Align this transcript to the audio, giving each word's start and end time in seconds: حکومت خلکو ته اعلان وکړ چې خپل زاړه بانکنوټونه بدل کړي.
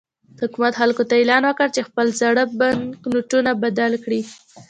حکومت 0.41 0.73
خلکو 0.81 1.03
ته 1.09 1.13
اعلان 1.17 1.43
وکړ 1.45 1.67
چې 1.75 1.81
خپل 1.87 2.07
زاړه 2.19 2.43
بانکنوټونه 2.59 3.51
بدل 3.63 3.91
کړي. 4.03 4.21